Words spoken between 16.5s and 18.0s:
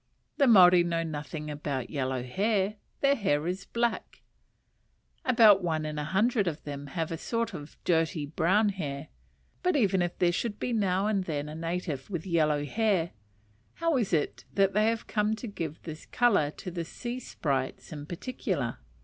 the sea sprites